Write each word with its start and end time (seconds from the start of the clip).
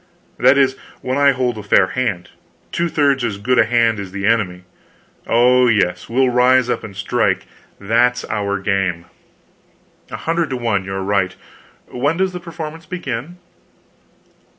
That 0.39 0.57
is, 0.57 0.75
when 1.01 1.19
I 1.19 1.29
hold 1.31 1.59
a 1.59 1.61
fair 1.61 1.89
hand 1.89 2.29
two 2.71 2.89
thirds 2.89 3.23
as 3.23 3.37
good 3.37 3.59
a 3.59 3.65
hand 3.65 3.99
as 3.99 4.11
the 4.11 4.25
enemy. 4.25 4.63
Oh, 5.27 5.67
yes, 5.67 6.09
we'll 6.09 6.29
rise 6.31 6.71
up 6.71 6.83
and 6.83 6.95
strike; 6.95 7.45
that's 7.79 8.25
our 8.25 8.57
game." 8.57 9.05
"A 10.09 10.17
hundred 10.17 10.49
to 10.49 10.57
one 10.57 10.85
you 10.85 10.93
are 10.95 11.03
right. 11.03 11.35
When 11.85 12.17
does 12.17 12.33
the 12.33 12.39
performance 12.39 12.87
begin?" 12.87 13.37